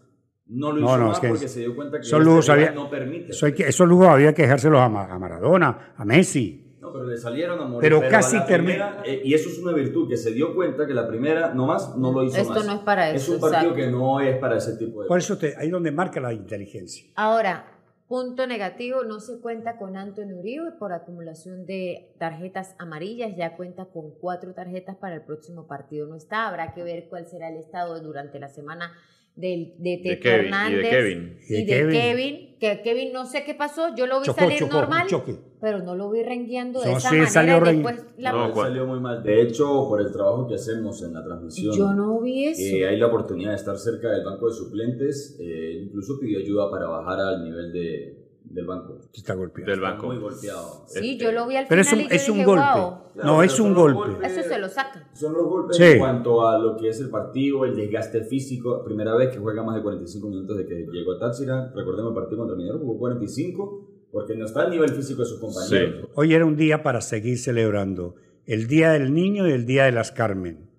No 0.47 0.71
lo 0.71 0.79
hizo 0.79 0.97
no, 0.97 1.07
más 1.07 1.17
es 1.17 1.21
que 1.21 1.27
porque 1.29 1.47
se 1.47 1.59
dio 1.61 1.75
cuenta 1.75 1.97
que 1.99 2.05
esos 2.05 2.39
este 2.39 2.51
había- 2.51 2.71
no 2.71 2.89
permite. 2.89 3.31
Eso 3.31 3.47
que- 3.53 3.67
esos 3.67 3.87
lujos 3.87 4.07
había 4.09 4.33
que 4.33 4.43
dejárselos 4.43 4.79
a, 4.79 4.85
a 4.85 5.19
Maradona, 5.19 5.93
a 5.97 6.05
Messi. 6.05 6.61
No, 6.79 6.93
pero 6.93 7.05
le 7.05 7.17
salieron 7.17 7.59
a 7.59 7.65
morir. 7.65 7.81
Pero 7.81 8.07
casi 8.11 8.37
termina- 8.45 9.01
eh, 9.03 9.21
y 9.25 9.33
eso 9.33 9.49
es 9.49 9.57
una 9.57 9.71
virtud, 9.73 10.07
que 10.07 10.17
se 10.17 10.31
dio 10.31 10.53
cuenta 10.53 10.85
que 10.85 10.93
la 10.93 11.07
primera 11.07 11.51
nomás 11.53 11.97
no 11.97 12.11
lo 12.11 12.23
hizo 12.23 12.37
Esto 12.37 12.53
más. 12.53 12.65
no 12.67 12.73
es 12.73 12.79
para 12.81 13.09
Es 13.09 13.23
eso, 13.23 13.33
un 13.33 13.39
partido 13.41 13.71
exacto. 13.71 13.75
que 13.75 13.87
no 13.91 14.19
es 14.19 14.37
para 14.37 14.57
ese 14.57 14.77
tipo 14.77 15.01
de 15.01 15.07
Por 15.07 15.17
eso 15.17 15.35
te- 15.37 15.55
ahí 15.57 15.65
es 15.65 15.71
donde 15.71 15.91
marca 15.91 16.19
la 16.19 16.31
inteligencia. 16.31 17.07
Ahora, 17.15 17.65
punto 18.07 18.45
negativo, 18.45 19.03
no 19.03 19.19
se 19.19 19.39
cuenta 19.41 19.77
con 19.77 19.97
Antonio 19.97 20.37
Uribe 20.37 20.73
por 20.73 20.93
acumulación 20.93 21.65
de 21.65 22.13
tarjetas 22.19 22.75
amarillas, 22.77 23.35
ya 23.35 23.55
cuenta 23.57 23.85
con 23.85 24.11
cuatro 24.21 24.53
tarjetas 24.53 24.95
para 24.95 25.15
el 25.15 25.21
próximo 25.23 25.65
partido. 25.65 26.05
No 26.05 26.15
está, 26.15 26.47
habrá 26.47 26.75
que 26.75 26.83
ver 26.83 27.07
cuál 27.09 27.25
será 27.25 27.49
el 27.49 27.57
estado 27.57 27.99
durante 27.99 28.39
la 28.39 28.49
semana 28.49 28.91
del, 29.36 29.74
de 29.80 29.89
De 29.98 29.98
Teto 30.04 30.22
Kevin, 30.24 30.39
y 30.39 30.42
de 30.42 30.48
Hernández. 30.48 30.89
Kevin. 30.89 31.38
Y, 31.48 31.54
Y 31.54 31.58
de 31.58 31.65
de 31.65 31.65
Kevin. 31.65 31.92
Kevin. 32.01 32.56
que 32.60 32.82
Kevin 32.84 33.13
no 33.13 33.25
sé 33.25 33.44
qué 33.44 33.54
pasó, 33.54 33.94
yo 33.96 34.08
lo 34.08 34.20
vi 34.22 34.25
Chocó, 34.27 34.39
salir 34.42 34.60
chocó, 34.60 34.74
normal, 34.74 35.08
choque. 35.08 35.36
pero 35.60 35.80
no 35.84 35.94
lo 35.96 36.10
vi 36.10 36.24
rengueando 36.24 36.80
de 36.82 36.89
No, 36.92 36.98
esa 36.98 37.10
sí, 37.10 37.15
manera. 37.18 37.30
salió 37.32 37.60
después 37.60 38.06
la- 38.18 38.32
No, 38.32 38.56
salió 38.56 38.86
muy 38.88 39.00
mal. 39.01 39.22
De 39.24 39.42
hecho, 39.42 39.88
por 39.89 40.00
el 40.01 40.12
trabajo 40.12 40.48
que 40.48 40.56
hacemos 40.56 41.04
en 41.04 41.13
la 41.13 41.24
transmisión, 41.24 41.75
yo 41.77 41.94
no 41.94 42.22
vi 42.22 42.46
eso. 42.48 42.62
eh, 42.77 42.88
hay 42.88 42.98
la 42.98 43.08
oportunidad 43.08 43.50
de 43.51 43.58
estar 43.58 43.77
cerca 43.77 44.10
del 44.10 44.24
banco 44.24 44.48
de 44.48 44.54
suplentes. 44.54 45.38
eh, 45.39 45.82
incluso 45.84 46.18
pidió 46.20 46.39
ayuda 46.39 46.72
para 46.72 46.88
bajar 46.88 47.20
al 47.20 47.44
nivel 47.44 47.74
de, 47.74 48.25
del 48.55 48.65
banco. 48.65 48.97
Está 49.13 49.33
golpeado. 49.35 49.69
Del 49.69 49.79
Está 49.79 49.91
banco. 49.91 50.07
muy 50.07 50.17
golpeado. 50.17 50.85
sí, 50.88 51.12
este- 51.12 51.24
yo 51.25 51.31
lo 51.33 51.45
vi 51.47 51.57
al 51.57 51.67
Pero 51.67 51.81
es 51.81 51.89
final 51.89 52.05
un, 52.05 52.07
y 52.07 52.09
yo 52.09 52.15
es 52.15 52.29
un 52.29 52.35
dije, 52.38 52.45
golpe. 52.45 52.63
"Wow". 52.79 52.93
no, 53.24 53.43
es 53.43 53.51
pero 53.53 53.63
un 53.65 53.74
golpe. 53.74 53.97
golpes. 54.12 54.38
Eso 54.38 54.50
se 54.50 54.59
lo 54.59 54.69
saca. 54.69 55.09
Son 55.13 55.33
los 55.33 55.43
golpes 55.45 55.77
Sí. 55.77 55.83
en 55.83 56.00
cuanto 56.00 56.47
a 56.47 56.57
lo 56.57 56.77
que 56.77 56.89
es 56.89 57.00
el 57.01 57.09
partido, 57.09 57.65
el 57.65 57.75
desgaste 57.75 58.24
físico. 58.24 58.83
Primera 58.85 59.13
vez 59.15 59.29
que 59.31 59.39
juega 59.39 59.62
más 59.63 59.75
de 59.75 59.83
45 59.83 60.27
minutos 60.29 60.57
de 60.57 60.65
que 60.65 60.88
llegó 60.91 61.12
a 61.13 61.19
Táchira. 61.19 61.71
Recordemos 61.75 62.12
el 62.12 62.15
partido 62.15 62.38
contra 62.39 62.55
Minero, 62.55 62.79
jugó 62.79 62.97
45 62.97 64.07
porque 64.12 64.35
no 64.35 64.45
está 64.45 64.62
al 64.62 64.71
nivel 64.71 64.89
físico 64.91 65.21
de 65.24 65.27
sus 65.27 65.39
compañeros. 65.39 66.09
Hoy 66.15 66.33
era 66.33 66.45
un 66.45 66.55
día 66.55 66.81
para 66.81 67.01
seguir 67.01 67.38
celebrando. 67.38 68.15
El 68.45 68.67
Día 68.67 68.91
del 68.91 69.13
Niño 69.13 69.47
y 69.47 69.51
el 69.51 69.65
Día 69.65 69.83
de 69.85 69.91
las 69.91 70.12
Carmen. 70.12 70.69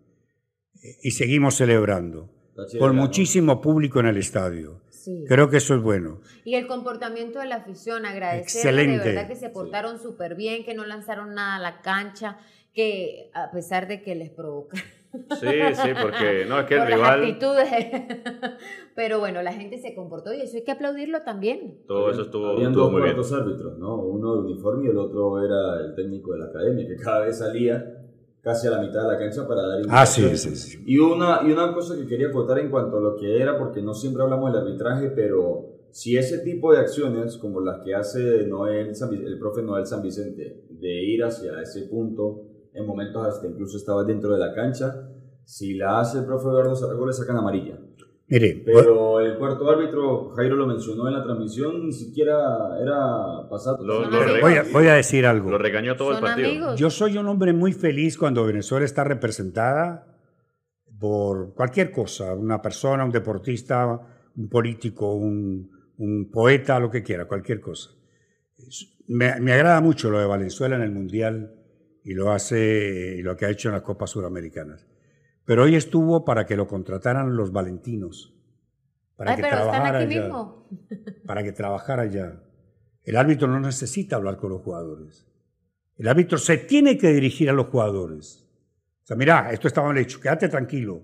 Y 1.02 1.10
seguimos 1.10 1.56
celebrando. 1.56 2.30
con 2.78 2.96
muchísimo 2.96 3.60
público 3.60 4.00
en 4.00 4.06
el 4.06 4.16
estadio. 4.16 4.80
Creo 5.26 5.48
que 5.48 5.58
eso 5.58 5.74
es 5.74 5.82
bueno. 5.82 6.20
Y 6.44 6.54
el 6.54 6.66
comportamiento 6.66 7.38
de 7.38 7.46
la 7.46 7.56
afición, 7.56 8.06
agradecerles 8.06 8.86
de 8.88 8.98
verdad 8.98 9.28
que 9.28 9.36
se 9.36 9.50
portaron 9.50 9.98
súper 9.98 10.34
bien, 10.34 10.64
que 10.64 10.74
no 10.74 10.84
lanzaron 10.84 11.34
nada 11.34 11.56
a 11.56 11.58
la 11.58 11.80
cancha, 11.82 12.38
que 12.72 13.30
a 13.34 13.50
pesar 13.50 13.88
de 13.88 14.02
que 14.02 14.14
les 14.14 14.30
provoca. 14.30 14.76
Sí, 15.40 15.48
sí, 15.74 15.88
porque 16.02 16.44
no, 16.46 16.60
es 16.60 16.66
que 16.66 16.74
el 16.74 16.86
rival. 16.86 17.22
actitudes. 17.22 17.70
Pero 18.94 19.18
bueno, 19.18 19.42
la 19.42 19.52
gente 19.52 19.78
se 19.78 19.94
comportó 19.94 20.34
y 20.34 20.40
eso 20.42 20.56
hay 20.56 20.64
que 20.64 20.72
aplaudirlo 20.72 21.22
también. 21.22 21.78
Todo 21.86 22.10
eso 22.10 22.22
estuvo, 22.22 22.48
Habían 22.48 22.72
estuvo 22.72 22.84
dos 22.84 22.92
muy 22.92 23.02
bien. 23.02 23.16
árbitros, 23.16 23.78
¿no? 23.78 23.96
Uno 23.96 24.34
de 24.34 24.40
uniforme 24.52 24.86
y 24.86 24.90
el 24.90 24.98
otro 24.98 25.42
era 25.44 25.80
el 25.86 25.94
técnico 25.94 26.32
de 26.32 26.40
la 26.40 26.46
academia, 26.46 26.86
que 26.86 26.96
cada 26.96 27.20
vez 27.20 27.38
salía 27.38 27.95
casi 28.46 28.68
a 28.68 28.70
la 28.70 28.80
mitad 28.80 29.02
de 29.02 29.08
la 29.08 29.18
cancha 29.18 29.44
para 29.44 29.66
dar 29.66 29.80
Ah, 29.88 30.06
sí, 30.06 30.22
sí, 30.36 30.54
sí. 30.54 30.78
Y 30.86 30.98
una, 30.98 31.40
y 31.44 31.50
una 31.50 31.74
cosa 31.74 31.96
que 31.96 32.06
quería 32.06 32.28
acotar 32.28 32.60
en 32.60 32.70
cuanto 32.70 32.98
a 32.98 33.00
lo 33.00 33.16
que 33.16 33.42
era, 33.42 33.58
porque 33.58 33.82
no 33.82 33.92
siempre 33.92 34.22
hablamos 34.22 34.52
del 34.52 34.62
arbitraje, 34.62 35.10
pero 35.10 35.88
si 35.90 36.16
ese 36.16 36.38
tipo 36.38 36.72
de 36.72 36.78
acciones, 36.78 37.38
como 37.38 37.60
las 37.60 37.80
que 37.80 37.96
hace 37.96 38.46
Noel, 38.46 38.92
el 39.10 39.38
profe 39.40 39.62
Noel 39.62 39.84
San 39.84 40.00
Vicente, 40.00 40.64
de 40.70 41.02
ir 41.02 41.24
hacia 41.24 41.60
ese 41.60 41.88
punto, 41.88 42.42
en 42.72 42.86
momentos 42.86 43.26
hasta 43.26 43.48
incluso 43.48 43.78
estaba 43.78 44.04
dentro 44.04 44.32
de 44.32 44.38
la 44.38 44.54
cancha, 44.54 45.10
si 45.44 45.74
la 45.74 45.98
hace 45.98 46.18
el 46.18 46.24
profe 46.24 46.46
Eduardo 46.46 46.76
Zaragoza 46.76 47.06
le 47.06 47.12
sacan 47.14 47.38
amarilla. 47.38 47.80
Mire, 48.28 48.60
Pero 48.64 49.20
el 49.20 49.38
cuarto 49.38 49.70
árbitro, 49.70 50.30
Jairo 50.30 50.56
lo 50.56 50.66
mencionó 50.66 51.06
en 51.06 51.14
la 51.14 51.22
transmisión, 51.22 51.86
ni 51.86 51.92
siquiera 51.92 52.34
era 52.82 53.48
pasado. 53.48 53.84
Lo- 53.86 54.04
lo 54.10 54.40
voy 54.40 54.54
a, 54.54 54.64
voy 54.72 54.86
a 54.88 54.94
decir 54.94 55.24
algo. 55.26 55.48
Lo 55.50 55.58
regañó 55.58 55.94
todo 55.96 56.12
el 56.12 56.20
partido. 56.20 56.48
amigos. 56.48 56.80
Yo 56.80 56.90
soy 56.90 57.16
un 57.18 57.26
hombre 57.28 57.52
muy 57.52 57.72
feliz 57.72 58.18
cuando 58.18 58.44
Venezuela 58.44 58.84
está 58.84 59.04
representada 59.04 60.12
por 60.98 61.54
cualquier 61.54 61.92
cosa, 61.92 62.34
una 62.34 62.60
persona, 62.60 63.04
un 63.04 63.12
deportista, 63.12 64.00
un 64.36 64.48
político, 64.48 65.14
un, 65.14 65.70
un 65.98 66.30
poeta, 66.30 66.80
lo 66.80 66.90
que 66.90 67.02
quiera, 67.04 67.26
cualquier 67.26 67.60
cosa. 67.60 67.90
Me, 69.06 69.38
me 69.40 69.52
agrada 69.52 69.80
mucho 69.80 70.10
lo 70.10 70.18
de 70.18 70.26
Valenzuela 70.26 70.74
en 70.76 70.82
el 70.82 70.90
Mundial 70.90 71.54
y 72.02 72.14
lo 72.14 72.32
hace 72.32 73.16
y 73.18 73.22
lo 73.22 73.36
que 73.36 73.46
ha 73.46 73.50
hecho 73.50 73.68
en 73.68 73.74
las 73.74 73.82
Copas 73.82 74.10
Suramericanas. 74.10 74.84
Pero 75.46 75.62
hoy 75.62 75.76
estuvo 75.76 76.24
para 76.24 76.44
que 76.44 76.56
lo 76.56 76.66
contrataran 76.66 77.36
los 77.36 77.52
valentinos, 77.52 78.34
para 79.16 79.30
Ay, 79.30 79.36
que 79.36 79.42
pero 79.42 79.56
están 79.56 79.70
trabajara 79.70 79.98
aquí 80.00 80.12
allá 80.14 80.22
mismo. 80.24 80.68
para 81.24 81.42
que 81.44 81.52
trabajara 81.52 82.02
allá. 82.02 82.42
El 83.04 83.16
árbitro 83.16 83.46
no 83.46 83.60
necesita 83.60 84.16
hablar 84.16 84.36
con 84.36 84.50
los 84.50 84.62
jugadores. 84.62 85.26
El 85.96 86.08
árbitro 86.08 86.36
se 86.36 86.58
tiene 86.58 86.98
que 86.98 87.12
dirigir 87.12 87.48
a 87.48 87.52
los 87.52 87.68
jugadores. 87.68 88.44
O 89.04 89.06
sea, 89.06 89.16
mira, 89.16 89.50
esto 89.52 89.68
está 89.68 89.82
mal 89.82 89.96
hecho, 89.96 90.20
quédate 90.20 90.48
tranquilo. 90.48 91.00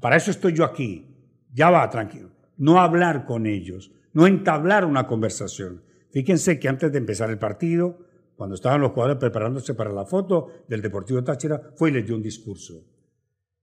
Para 0.00 0.16
eso 0.16 0.30
estoy 0.30 0.54
yo 0.54 0.64
aquí. 0.64 1.14
Ya 1.52 1.70
va, 1.70 1.88
tranquilo. 1.90 2.30
No 2.56 2.80
hablar 2.80 3.26
con 3.26 3.46
ellos, 3.46 3.92
no 4.14 4.26
entablar 4.26 4.86
una 4.86 5.06
conversación. 5.06 5.82
Fíjense 6.10 6.58
que 6.58 6.68
antes 6.68 6.90
de 6.90 6.98
empezar 6.98 7.28
el 7.28 7.38
partido, 7.38 7.98
cuando 8.34 8.54
estaban 8.54 8.80
los 8.80 8.92
jugadores 8.92 9.18
preparándose 9.18 9.74
para 9.74 9.92
la 9.92 10.06
foto 10.06 10.48
del 10.68 10.80
Deportivo 10.80 11.22
Táchira, 11.22 11.70
fue 11.76 11.90
y 11.90 11.92
les 11.92 12.06
dio 12.06 12.16
un 12.16 12.22
discurso. 12.22 12.82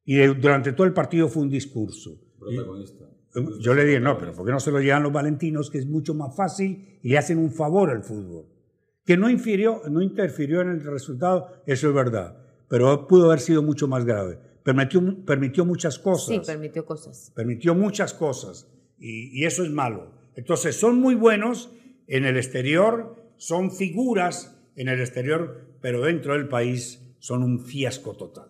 Y 0.05 0.17
durante 0.27 0.71
todo 0.73 0.85
el 0.87 0.93
partido 0.93 1.27
fue 1.27 1.43
un 1.43 1.49
discurso. 1.49 2.11
Y- 2.11 2.55
Protagonista. 2.55 3.05
yo 3.59 3.73
le 3.73 3.83
dije, 3.85 3.99
no, 3.99 4.17
pero 4.17 4.33
¿por 4.33 4.45
qué 4.45 4.51
no 4.51 4.59
se 4.59 4.71
lo 4.71 4.79
llevan 4.79 5.03
los 5.03 5.11
valentinos, 5.11 5.69
que 5.69 5.79
es 5.79 5.85
mucho 5.87 6.13
más 6.13 6.35
fácil 6.35 6.99
y 7.01 7.09
le 7.09 7.17
hacen 7.17 7.37
un 7.39 7.51
favor 7.51 7.89
al 7.89 8.03
fútbol? 8.03 8.45
Que 9.03 9.17
no, 9.17 9.29
infirió, 9.29 9.81
no 9.89 10.01
interfirió 10.01 10.61
en 10.61 10.69
el 10.69 10.83
resultado, 10.83 11.47
eso 11.67 11.89
es 11.89 11.93
verdad, 11.93 12.37
pero 12.69 13.07
pudo 13.07 13.25
haber 13.27 13.39
sido 13.39 13.61
mucho 13.61 13.87
más 13.87 14.05
grave. 14.05 14.39
Permitió, 14.63 15.01
permitió 15.25 15.65
muchas 15.65 15.99
cosas, 15.99 16.35
Sí, 16.35 16.41
permitió 16.45 16.85
cosas. 16.85 17.31
permitió 17.35 17.75
muchas 17.75 18.13
cosas 18.13 18.67
y, 18.97 19.39
y 19.39 19.45
eso 19.45 19.63
es 19.63 19.69
malo. 19.69 20.11
Entonces 20.35 20.75
son 20.75 20.99
muy 20.99 21.13
buenos 21.15 21.71
en 22.07 22.25
el 22.25 22.37
exterior, 22.37 23.15
son 23.37 23.69
figuras 23.71 24.57
en 24.75 24.87
el 24.87 24.99
exterior, 24.99 25.67
pero 25.81 26.01
dentro 26.03 26.33
del 26.33 26.47
país 26.47 27.15
son 27.19 27.43
un 27.43 27.59
fiasco 27.59 28.15
total. 28.15 28.49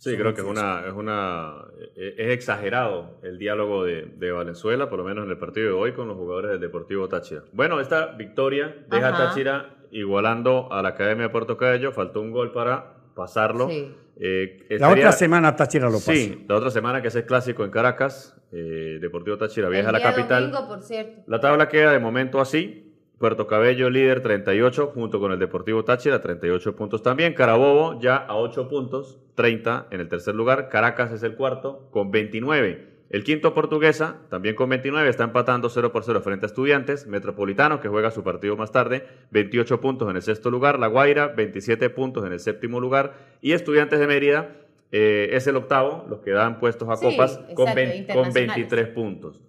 Sí, 0.00 0.16
creo 0.16 0.32
que 0.32 0.40
es 0.40 0.46
una, 0.46 0.82
es 0.86 0.94
una 0.94 1.56
eh, 1.94 2.14
es 2.16 2.30
exagerado 2.30 3.18
el 3.22 3.38
diálogo 3.38 3.84
de, 3.84 4.06
de 4.16 4.32
Valenzuela, 4.32 4.88
por 4.88 4.98
lo 4.98 5.04
menos 5.04 5.24
en 5.26 5.30
el 5.30 5.36
partido 5.36 5.66
de 5.66 5.72
hoy 5.74 5.92
con 5.92 6.08
los 6.08 6.16
jugadores 6.16 6.52
del 6.52 6.60
Deportivo 6.60 7.06
Táchira. 7.06 7.42
Bueno, 7.52 7.78
esta 7.80 8.06
victoria 8.06 8.74
deja 8.88 9.08
a. 9.08 9.12
Táchira 9.16 9.74
igualando 9.90 10.72
a 10.72 10.80
la 10.80 10.90
Academia 10.90 11.24
de 11.24 11.28
Puerto 11.28 11.58
Cabello, 11.58 11.92
faltó 11.92 12.22
un 12.22 12.30
gol 12.30 12.50
para 12.50 12.94
pasarlo. 13.14 13.68
Sí. 13.68 13.94
Eh, 14.16 14.66
La 14.78 14.88
otra 14.88 15.12
semana 15.12 15.54
Táchira 15.54 15.86
lo 15.86 15.94
pasa. 15.98 16.12
Sí, 16.14 16.44
la 16.48 16.56
otra 16.56 16.70
semana 16.70 17.02
que 17.02 17.08
es 17.08 17.16
el 17.16 17.26
clásico 17.26 17.64
en 17.64 17.70
Caracas, 17.70 18.40
eh, 18.52 18.98
Deportivo 19.02 19.36
Táchira 19.36 19.68
viaja 19.68 19.90
a 19.90 19.92
la 19.92 20.02
capital. 20.02 20.50
domingo, 20.50 20.66
por 20.66 20.82
cierto. 20.82 21.22
La 21.26 21.40
tabla 21.40 21.68
queda 21.68 21.92
de 21.92 21.98
momento 21.98 22.40
así. 22.40 22.89
Puerto 23.20 23.46
Cabello 23.46 23.90
líder 23.90 24.22
38 24.22 24.92
junto 24.94 25.20
con 25.20 25.30
el 25.30 25.38
Deportivo 25.38 25.84
Táchira 25.84 26.22
38 26.22 26.74
puntos 26.74 27.02
también. 27.02 27.34
Carabobo 27.34 28.00
ya 28.00 28.16
a 28.16 28.34
8 28.34 28.66
puntos, 28.66 29.18
30 29.34 29.88
en 29.90 30.00
el 30.00 30.08
tercer 30.08 30.34
lugar. 30.34 30.70
Caracas 30.70 31.12
es 31.12 31.22
el 31.22 31.34
cuarto 31.34 31.90
con 31.90 32.10
29. 32.10 32.88
El 33.10 33.22
quinto 33.22 33.52
Portuguesa 33.52 34.22
también 34.30 34.54
con 34.54 34.70
29 34.70 35.06
está 35.06 35.24
empatando 35.24 35.68
0 35.68 35.92
por 35.92 36.02
0 36.02 36.22
frente 36.22 36.46
a 36.46 36.48
Estudiantes. 36.48 37.06
Metropolitano 37.06 37.78
que 37.78 37.88
juega 37.88 38.10
su 38.10 38.24
partido 38.24 38.56
más 38.56 38.72
tarde 38.72 39.06
28 39.32 39.82
puntos 39.82 40.08
en 40.08 40.16
el 40.16 40.22
sexto 40.22 40.50
lugar. 40.50 40.78
La 40.78 40.86
Guaira 40.86 41.28
27 41.28 41.90
puntos 41.90 42.24
en 42.24 42.32
el 42.32 42.40
séptimo 42.40 42.80
lugar. 42.80 43.12
Y 43.42 43.52
Estudiantes 43.52 44.00
de 44.00 44.06
Mérida 44.06 44.56
eh, 44.92 45.28
es 45.32 45.46
el 45.46 45.56
octavo, 45.56 46.06
los 46.08 46.20
que 46.20 46.30
dan 46.30 46.58
puestos 46.58 46.88
a 46.88 46.96
Sí, 46.96 47.04
copas 47.04 47.36
con, 47.54 47.66
con 47.66 47.78
internacionales. 47.78 48.32
23 48.32 48.88
puntos. 48.88 49.42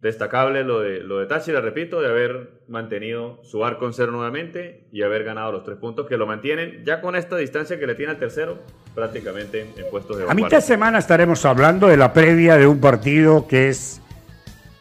Destacable 0.00 0.62
lo 0.62 0.80
de, 0.80 1.00
lo 1.00 1.18
de 1.18 1.26
Táchira, 1.26 1.60
repito, 1.60 2.00
de 2.00 2.08
haber 2.08 2.60
mantenido 2.68 3.40
su 3.42 3.64
arco 3.64 3.84
en 3.84 3.92
cero 3.92 4.12
nuevamente 4.12 4.86
y 4.92 5.02
haber 5.02 5.24
ganado 5.24 5.50
los 5.50 5.64
tres 5.64 5.76
puntos 5.76 6.06
que 6.06 6.16
lo 6.16 6.24
mantienen 6.24 6.84
ya 6.84 7.00
con 7.00 7.16
esta 7.16 7.36
distancia 7.36 7.80
que 7.80 7.86
le 7.86 7.96
tiene 7.96 8.12
al 8.12 8.18
tercero, 8.18 8.58
prácticamente 8.94 9.62
en 9.76 9.90
puestos 9.90 10.18
de 10.18 10.30
A 10.30 10.34
mitad 10.34 10.58
de 10.58 10.60
semana 10.60 10.98
estaremos 10.98 11.44
hablando 11.44 11.88
de 11.88 11.96
la 11.96 12.12
previa 12.12 12.56
de 12.56 12.68
un 12.68 12.80
partido 12.80 13.48
que 13.48 13.68
es 13.70 14.00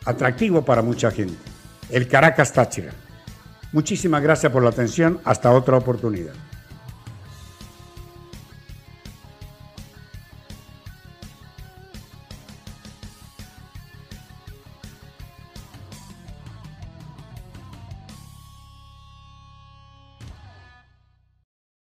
atractivo 0.06 0.64
para 0.64 0.84
mucha 0.84 1.10
gente, 1.10 1.38
el 1.90 2.08
Caracas 2.08 2.54
Táchira. 2.54 2.92
Muchísimas 3.72 4.22
gracias 4.22 4.52
por 4.52 4.64
la 4.64 4.70
atención, 4.70 5.20
hasta 5.24 5.52
otra 5.52 5.78
oportunidad. 5.78 6.34